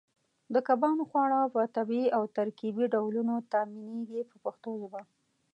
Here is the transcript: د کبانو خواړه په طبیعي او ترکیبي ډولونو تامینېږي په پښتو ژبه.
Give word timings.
د 0.53 0.55
کبانو 0.67 1.03
خواړه 1.09 1.39
په 1.53 1.61
طبیعي 1.75 2.07
او 2.17 2.23
ترکیبي 2.37 2.85
ډولونو 2.93 3.35
تامینېږي 3.53 4.21
په 4.29 4.35
پښتو 4.43 4.69
ژبه. 4.81 5.01